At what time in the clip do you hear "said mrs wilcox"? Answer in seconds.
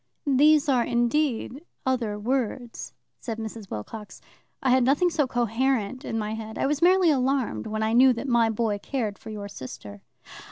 3.19-4.19